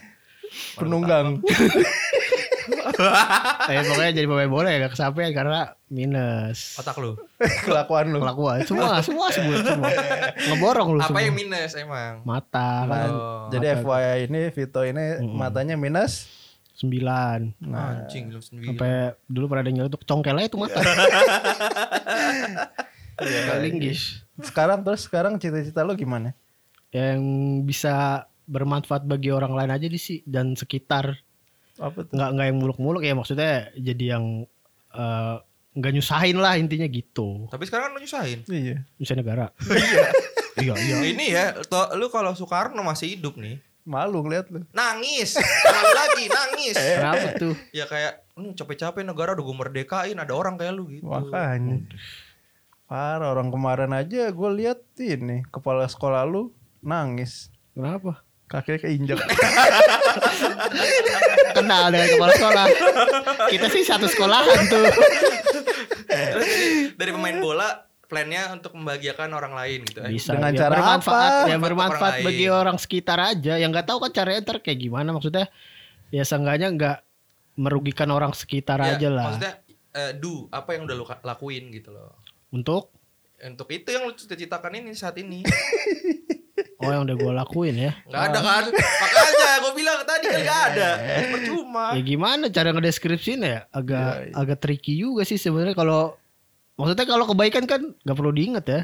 [0.74, 1.26] Penunggang.
[3.64, 6.78] Eh pokoknya jadi pemain bola ya gak kesampaian karena minus.
[6.78, 7.18] Otak lu.
[7.64, 8.22] Kelakuan lu.
[8.22, 9.90] Kelakuan semua semua sebut semua.
[10.46, 11.20] Ngeborong lu Apa semua.
[11.20, 12.22] yang minus emang?
[12.22, 13.50] Mata kan Oh.
[13.50, 16.30] Jadi FYI ini Vito ini matanya minus.
[16.72, 17.62] sembilan.
[17.62, 18.66] Nah, Anjing lu sendiri.
[18.68, 18.90] Sampai
[19.24, 20.80] dulu pernah ada yang nyeletuk congkelnya itu mata.
[23.16, 24.22] Gak linggis.
[24.40, 26.34] sekarang terus sekarang cita-cita lu gimana?
[26.90, 27.20] Yang
[27.64, 31.16] bisa bermanfaat bagi orang lain aja di sih dan sekitar.
[31.80, 32.12] Apa tuh?
[32.12, 34.44] Nggak nggak yang muluk-muluk ya maksudnya jadi yang
[34.92, 35.36] eh,
[35.72, 37.48] nggak nyusahin lah intinya gitu.
[37.48, 38.44] Tapi sekarang kan lu nyusahin.
[38.44, 38.84] Iya.
[39.00, 39.48] Nyusahin negara.
[40.62, 40.96] iya iya.
[41.00, 43.56] Ini ya, to- lu kalau Soekarno masih hidup nih,
[43.88, 44.68] Malu ngeliat lu.
[44.76, 45.40] nangis.
[45.40, 46.76] Malu lagi nangis.
[47.00, 47.56] Kenapa tuh?
[47.72, 51.08] Ya kayak, lu capek-capek negara udah gue merdekain, ada orang kayak lu gitu.
[51.08, 51.80] Makanya.
[52.84, 56.52] Parah orang kemarin aja gue lihat ini kepala sekolah lu
[56.84, 57.48] nangis.
[57.72, 58.20] Kenapa?
[58.52, 59.16] Kakinya keinjak.
[61.56, 62.64] Kenal dengan kepala sekolah.
[63.48, 64.92] Kita sih satu sekolahan tuh.
[66.12, 70.04] Terus dari, dari pemain bola, plannya untuk membahagiakan orang lain gitu.
[70.04, 70.36] Eh, Bisa.
[70.36, 71.48] Dengan ya, cara bermanfaat, apa?
[71.48, 72.60] Ya bermanfaat orang bagi lain.
[72.60, 73.56] orang sekitar aja.
[73.56, 75.48] Yang nggak tahu kan caranya ntar kayak gimana maksudnya.
[76.12, 76.98] Ya seenggaknya nggak
[77.56, 79.32] merugikan orang sekitar ya, aja lah.
[79.32, 79.54] Maksudnya,
[79.96, 82.20] eh, do, apa yang udah lu lakuin gitu loh.
[82.52, 82.92] Untuk
[83.42, 85.42] Untuk itu yang lu cita-citakan ini saat ini.
[86.83, 87.92] Oh yang udah gue lakuin ya.
[88.05, 88.64] Nggak ada kan?
[88.71, 90.88] Makanya gue bilang tadi kan nggak ada.
[91.31, 91.85] Percuma.
[91.95, 93.59] Ya gimana cara ngedeskripsiin ya?
[93.68, 96.18] Agak agak tricky juga sih sebenarnya kalau
[96.75, 98.83] maksudnya kalau kebaikan kan nggak perlu diingat ya.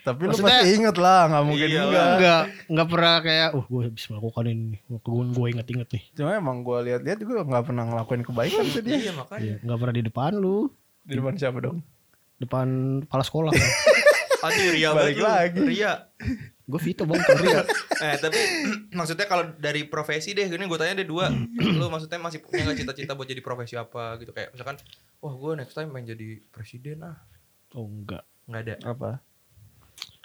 [0.00, 2.06] Tapi lu Maksudnya- pasti inget lah, nggak mungkin Iya enggak.
[2.06, 6.02] Enggak, enggak pernah kayak, uh gue habis melakukan ini, gue gue inget-inget nih.
[6.14, 8.94] Cuma emang gue lihat-lihat juga nggak pernah ngelakuin kebaikan tuh dia.
[8.94, 9.42] Iya makanya.
[9.42, 10.70] Iya, enggak pernah di depan lu,
[11.02, 11.82] Di depan siapa dong?
[12.38, 12.66] depan
[13.02, 13.52] kepala sekolah.
[14.46, 15.26] Anjir Ria Balik banget lu.
[15.26, 15.60] lagi.
[15.66, 15.92] Ria.
[16.62, 17.62] Gue Vito bang, Ria.
[18.02, 18.38] Eh tapi
[18.98, 21.30] maksudnya kalau dari profesi deh, ini gue tanya deh dua.
[21.78, 24.78] lu maksudnya masih punya nggak cita-cita buat jadi profesi apa gitu kayak misalkan,
[25.18, 27.18] wah gue next time pengen jadi presiden ah.
[27.72, 28.74] Oh enggak, Nggak ada.
[28.84, 29.10] Apa?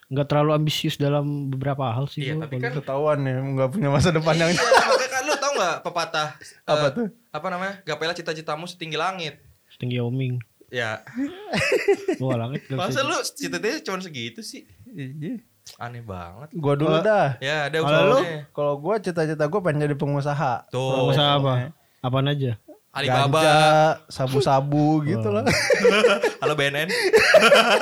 [0.07, 2.23] enggak terlalu ambisius dalam beberapa hal sih.
[2.23, 5.23] Iya, gua tapi kalau- kan Ketahuan nih, nggak punya masa depan yang Iya, makanya kan
[5.23, 6.27] lu tau nggak pepatah
[6.71, 7.07] Apa eh, tuh?
[7.29, 7.73] Apa namanya?
[7.83, 9.35] Gapailah cita-citamu setinggi langit.
[9.67, 10.39] setinggi Oming.
[10.67, 11.03] Ya.
[12.15, 12.67] Gue langit.
[12.71, 14.63] Masa lu cita-citanya cuma segitu sih?
[14.87, 15.43] Iya.
[15.75, 16.49] Aneh banget.
[16.55, 17.35] Gua dulu dah.
[17.43, 18.17] Ya, ada Kalau lu?
[18.23, 18.39] usahanya.
[18.55, 20.53] Kalau gue cita-cita gue pengen jadi pengusaha.
[20.71, 21.11] Tuh.
[21.11, 21.75] Usaha apa?
[21.99, 22.55] Apaan aja?
[22.95, 23.41] Alibaba.
[24.09, 25.45] Sabu-sabu gitu lah.
[26.41, 26.89] Halo BNN.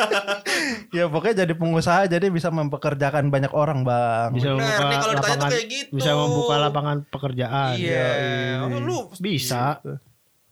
[0.97, 4.35] ya pokoknya jadi pengusaha jadi bisa mempekerjakan banyak orang bang.
[4.35, 5.91] Bisa Bener, membuka nih kalau ditanya tuh lapangan, kayak gitu.
[5.95, 7.73] bisa membuka lapangan pekerjaan.
[7.79, 8.09] Iya.
[8.67, 9.79] Oh, lu Bisa.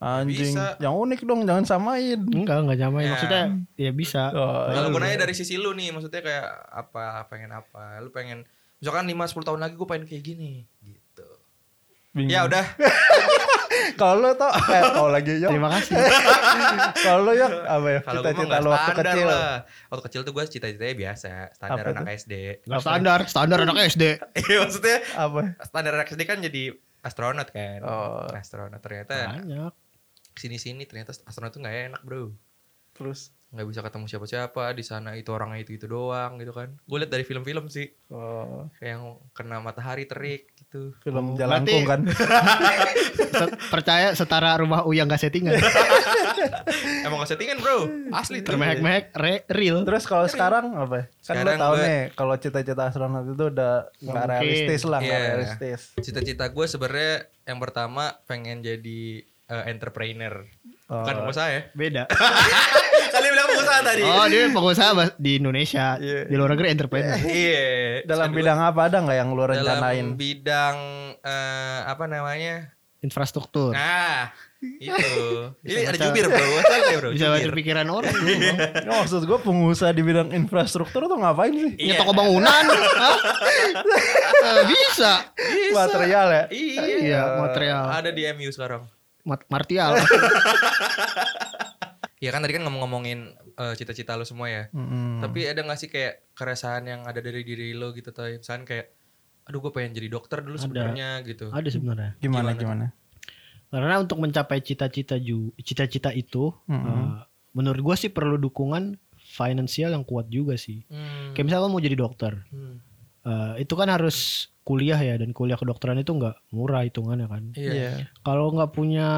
[0.04, 0.76] Anjing, Bisa.
[0.84, 2.20] yang unik dong, jangan samain.
[2.20, 3.08] Enggak, enggak nyamain.
[3.08, 3.12] Ya.
[3.16, 3.44] Maksudnya
[3.80, 4.36] ya bisa.
[4.36, 5.08] Oh, kalau gue iya.
[5.16, 8.04] nanya dari sisi lu nih, maksudnya kayak apa, pengen apa?
[8.04, 8.44] Lu pengen
[8.84, 11.30] misalkan 5 10 tahun lagi gue pengen kayak gini gitu.
[12.12, 12.36] Bingung.
[12.36, 12.66] Ya udah.
[13.94, 15.50] Kalau lu tau, eh, kalau lagi ya.
[15.50, 15.98] Terima kasih.
[17.06, 18.00] Kalau lu ya apa ya?
[18.02, 19.28] Kalau Cita-cita lu waktu kecil.
[19.28, 19.58] lah.
[19.90, 22.34] Waktu kecil tuh gue cita-citanya biasa, standar Apa anak SD.
[22.66, 24.04] Enggak standar, standar anak SD.
[24.50, 25.42] Iya maksudnya Apa?
[25.66, 26.64] standar anak SD kan jadi
[27.06, 27.80] astronot kan.
[27.86, 28.30] Oh.
[28.34, 29.74] Astronot ternyata Banyak.
[30.36, 32.34] Sini-sini ternyata astronot tuh nggak enak bro.
[32.94, 36.74] Terus nggak bisa ketemu siapa-siapa di sana itu orangnya itu itu doang gitu kan.
[36.84, 40.94] Gue liat dari film-film sih oh, kayak yang kena matahari terik gitu.
[41.00, 42.02] film Oh, Jalangkung kan.
[43.74, 45.58] Percaya setara rumah Uyang gak settingan.
[47.06, 48.42] Emang gak settingan bro, asli.
[48.42, 49.82] Termehek-mehek re- real.
[49.84, 50.96] Terus kalau sekarang apa?
[50.96, 51.04] ya?
[51.04, 55.28] Kan Sekarang tahu gua- nih kalau cita-cita astronot itu udah nggak realistis lah, nggak Iya.
[55.30, 55.80] realistis.
[56.00, 60.34] Cita-cita gue sebenarnya yang pertama pengen jadi eh, entrepreneur.
[60.92, 61.02] Oh.
[61.04, 61.62] Bukan pengusaha ya.
[61.74, 62.04] Beda.
[63.14, 64.02] Kali bilang pengusaha tadi.
[64.04, 65.86] Oh, dia pengusaha di Indonesia.
[65.98, 66.22] Iya.
[66.28, 67.18] Di luar negeri entrepreneur.
[67.24, 67.66] Iya.
[68.06, 70.06] Dalam Kedua, bidang apa ada nggak yang lu rencanain?
[70.14, 70.78] Dalam bidang
[71.24, 72.56] eh, apa namanya?
[73.04, 73.76] Infrastruktur.
[73.76, 74.32] Nah,
[74.64, 75.52] itu.
[75.68, 76.48] Ini ada jubir bro.
[76.64, 77.10] Santai bro.
[77.12, 78.58] Bisa baca pikiran orang dulu, Bang.
[78.80, 81.72] Ya, maksud gue pengusaha di bidang infrastruktur tuh ngapain sih?
[81.76, 81.96] Iya.
[81.96, 82.64] Ya toko bangunan.
[82.72, 83.18] Hah?
[84.44, 85.24] Eh, bisa.
[85.40, 85.88] Bisa.
[85.88, 86.44] Material ya?
[86.52, 86.84] Iya.
[87.00, 87.84] Iya, material.
[87.96, 88.84] Ada di MU sekarang.
[89.26, 89.96] Martial.
[92.24, 94.64] Ya kan tadi kan ngomong-ngomongin eh, cita-cita lo semua ya.
[94.72, 95.20] Mm-mm.
[95.20, 98.32] Tapi ada gak sih kayak keresahan yang ada dari diri lo gitu tuh?
[98.32, 98.96] Misalnya kayak,
[99.44, 101.52] aduh gue pengen jadi dokter dulu sebenarnya gitu.
[101.52, 102.16] Ada sebenarnya.
[102.24, 102.86] gimana Gimana gimana?
[103.68, 106.88] Karena untuk mencapai cita-cita ju cita-cita itu, Mm-mm.
[106.88, 107.28] eh,
[107.60, 110.86] menurut gua sih perlu dukungan finansial yang kuat juga sih.
[110.88, 111.34] Hmm.
[111.36, 112.80] Kayak misalnya lo mau jadi dokter, Hmm.
[113.24, 117.44] Eh, itu kan harus kuliah ya dan kuliah kedokteran itu nggak murah hitungannya kan.
[117.54, 118.08] Iya.
[118.22, 119.10] Kalau nggak punya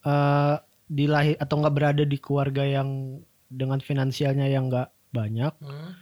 [0.00, 0.56] eh
[0.88, 5.92] dilahir atau nggak berada di keluarga yang dengan finansialnya yang nggak banyak, Hmm.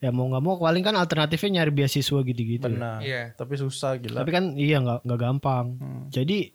[0.00, 2.66] ya mau nggak mau paling kan alternatifnya nyari beasiswa gitu-gitu.
[2.66, 2.72] ya.
[2.72, 2.98] Benar.
[3.00, 3.22] Iya.
[3.36, 4.20] Tapi susah gila.
[4.20, 5.66] Tapi kan iya nggak nggak gampang.
[5.80, 6.04] Hmm.
[6.12, 6.52] Jadi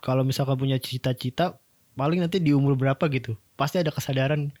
[0.00, 1.56] kalau misalkan punya cita-cita,
[1.96, 4.52] paling nanti di umur berapa gitu, pasti ada kesadaran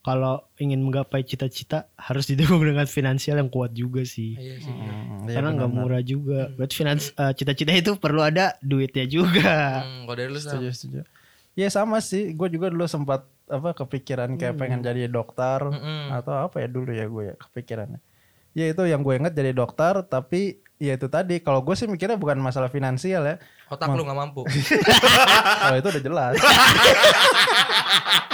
[0.00, 4.32] kalau ingin menggapai cita-cita harus didukung dengan finansial yang kuat juga sih.
[4.32, 4.72] Iya sih.
[4.72, 5.92] Hmm, iya Karena nggak benar-benar.
[5.92, 6.40] murah juga.
[6.56, 9.84] Berarti finans eh, cita-cita itu perlu ada duitnya juga.
[9.84, 10.40] Hmm, kalau dari lu?
[10.40, 11.00] Setuju, setuju.
[11.52, 16.14] Ya sama sih, gue juga dulu sempat apa kepikiran kayak pengen jadi dokter Mm-mm.
[16.14, 18.00] atau apa ya dulu ya gue ya kepikirannya.
[18.50, 22.16] Ya itu yang gue inget jadi dokter, tapi ya itu tadi kalau gue sih mikirnya
[22.16, 23.36] bukan masalah finansial ya.
[23.68, 24.42] Otak lu gak mampu.
[24.46, 26.34] Kalau itu udah jelas.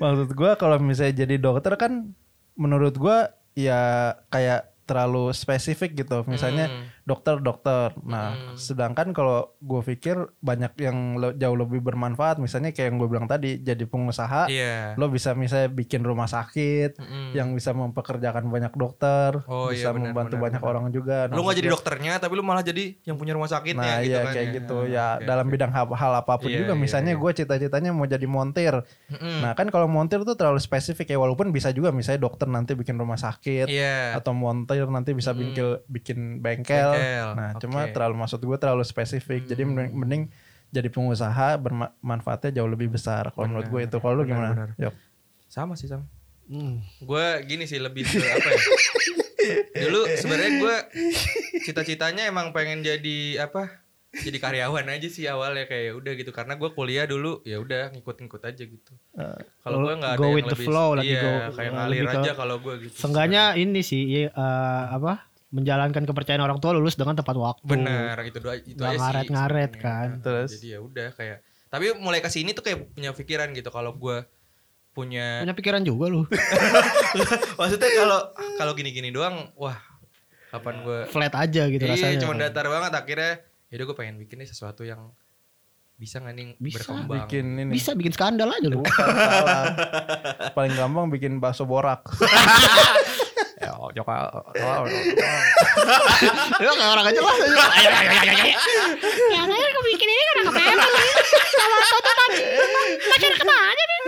[0.00, 2.16] Maksud gue kalau misalnya jadi dokter kan
[2.56, 3.16] menurut gue
[3.56, 6.24] ya kayak terlalu spesifik gitu.
[6.24, 6.84] Misalnya Hmm.
[7.04, 7.94] dokter-dokter.
[8.00, 12.36] Nah, sedangkan kalau gue pikir banyak yang le- jauh lebih bermanfaat.
[12.36, 14.46] Misalnya kayak yang gue bilang tadi, jadi pengusaha.
[14.46, 14.94] Iya.
[14.94, 17.26] Lo bisa misalnya bikin rumah sakit Mm-mm.
[17.32, 20.72] yang bisa mempekerjakan banyak dokter, Oh, bisa iya, benar, membantu benar, banyak benar.
[20.72, 21.18] orang juga.
[21.24, 23.96] Nah, lu gak jadi dokternya tapi lu malah jadi yang punya rumah sakit Nah, ya
[24.00, 24.54] gitu iya kan kayak ya.
[24.56, 25.52] gitu Ah, ya oke, dalam oke.
[25.52, 27.20] bidang hal, hal apa pun Iya, juga iya, misalnya iya.
[27.20, 28.74] gue cita-citanya mau jadi montir.
[29.08, 29.36] Mm-mm.
[29.40, 32.94] Nah, kan kalau montir tuh terlalu spesifik ya walaupun bisa juga misalnya dokter nanti bikin
[32.94, 34.16] rumah sakit Iya.
[34.16, 36.92] atau montir nanti bisa bikin bikin bengkel.
[36.92, 37.60] Bengkel, Nah, oke.
[37.60, 39.44] cuma terlalu maksud gue terlalu spesifik.
[39.44, 40.22] Jadi mending, mending
[40.68, 43.96] jadi pengusaha bermanfaatnya jauh lebih besar kalau menurut gue itu.
[43.96, 44.52] Kalau lu gimana?
[44.52, 44.70] benar.
[44.80, 44.94] Yok.
[45.46, 46.08] Sama sih Sam.
[46.48, 46.80] Hmm.
[46.98, 48.60] Gue gini sih lebih ke apa ya?
[49.82, 50.76] dulu sebenarnya gue
[51.60, 56.54] cita-citanya emang pengen jadi apa jadi karyawan aja sih awalnya kayak ya udah gitu karena
[56.54, 58.92] gue kuliah dulu ya udah ngikut-ngikut aja gitu
[59.58, 61.76] kalau gue nggak ada Go yang with the lebih flow lagi, iya, go- kayak uh,
[61.80, 64.28] ngalir aja kalau gue gitu Seenggaknya ini sih eh,
[64.86, 65.24] apa?
[65.48, 67.64] Menjalankan kepercayaan orang tua lulus dengan tepat waktu.
[67.64, 70.08] benar itu doa itu aja sih ngaret-ngaret kan.
[70.20, 70.48] Terus?
[70.56, 74.28] jadi ya udah kayak tapi mulai ke sini tuh kayak punya pikiran gitu kalau gue
[74.92, 76.28] punya Punya pikiran juga lu.
[77.58, 78.20] maksudnya kalau
[78.56, 79.76] kalau gini-gini doang wah
[80.48, 82.20] kapan gue Flat aja gitu iya rasanya.
[82.20, 83.32] cuma datar banget akhirnya
[83.72, 85.08] yaudah gue pengen bikin nih sesuatu yang
[85.96, 87.24] bisa nggak nih Bisa, berkembang.
[87.24, 87.72] Bikin ini.
[87.72, 88.82] Bisa bikin skandal aja lu.
[90.52, 92.04] Paling gampang bikin bakso borak.
[93.62, 94.26] Ya joka
[96.58, 97.36] Lu kayak orang aja lah.
[99.30, 100.78] Ya saya kebikin ini karena kepengen
[101.54, 102.30] sama tontonan
[103.06, 104.00] masyarakat aja nih.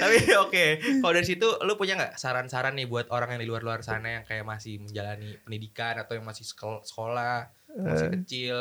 [0.00, 0.64] tapi oke.
[1.04, 4.24] Kalau dari situ lu punya nggak saran-saran nih buat orang yang di luar-luar sana yang
[4.24, 7.44] kayak masih menjalani pendidikan atau yang masih sekol- sekolah
[7.78, 8.56] masih kecil.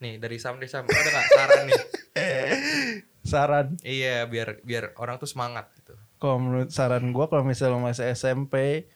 [0.00, 0.84] Nih dari Sam deh Sam.
[0.88, 1.82] Ada nggak saran nih?
[3.30, 3.66] Saran.
[3.82, 5.98] Iya biar biar orang tuh semangat gitu.
[6.16, 8.86] Kalau menurut saran gua kalau misalnya masih SMP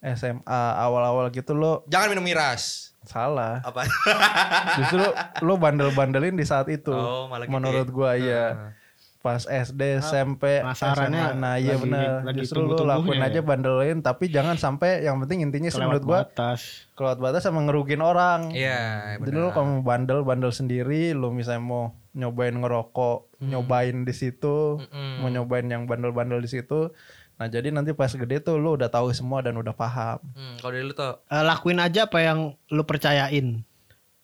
[0.00, 2.96] SMA awal-awal gitu lo jangan minum miras.
[3.04, 3.60] Salah.
[3.64, 3.84] Apa
[4.80, 5.04] justru
[5.44, 6.92] lo bandel-bandelin di saat itu.
[6.92, 8.72] Oh, malah gitu menurut ya.
[9.20, 13.28] Pas SD SMP SMA nah iya benar justru lo tumbuh-tumbuhnya lakuin ya.
[13.28, 16.88] aja bandelin tapi jangan sampai yang penting intinya sih menurut gua batas.
[16.92, 19.42] kelewat batas sama ngerugin orang iya jadi benar.
[19.42, 25.20] lo kalau mau bandel bandel sendiri lo misalnya mau nyobain ngerokok nyobain di situ Mm-mm.
[25.20, 26.88] mau nyobain yang bandel-bandel di situ
[27.36, 30.72] nah jadi nanti pas gede tuh lo udah tahu semua dan udah paham Hmm, kalau
[30.72, 33.64] dari lu tuh Eh, lakuin aja apa yang lu percayain.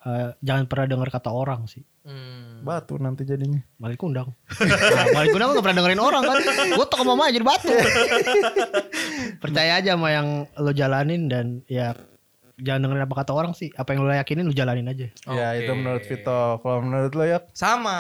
[0.07, 1.83] Eh, jangan pernah dengar kata orang sih.
[2.07, 2.63] hmm.
[2.63, 4.31] batu nanti jadinya Balik undang.
[4.63, 6.37] Nah, balik undang gak pernah dengerin orang kan.
[6.79, 7.75] Gue toko mama jadi batu.
[9.43, 11.99] Percaya aja sama yang lo jalanin dan ya
[12.63, 13.75] jangan dengerin apa kata orang sih.
[13.75, 15.11] Apa yang lo yakinin lo jalanin aja.
[15.11, 15.67] ya Oke.
[15.67, 17.99] itu menurut Vito kalau menurut lo ya sama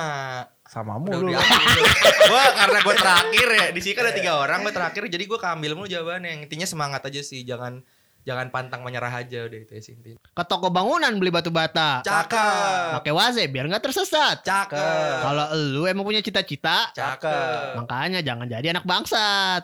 [0.66, 1.30] sama mulu
[2.30, 5.38] gua karena gue terakhir ya di sini kan ada tiga orang gue terakhir jadi gue
[5.38, 7.86] keambil mulu jawabannya yang intinya semangat aja sih jangan
[8.26, 12.02] jangan pantang menyerah aja udah itu ya intinya Ke toko bangunan beli batu bata.
[12.02, 14.42] cakep Pakai waze biar nggak tersesat.
[14.42, 19.62] cakep Kalau lu emang punya cita-cita, cakep makanya jangan jadi anak bangsat.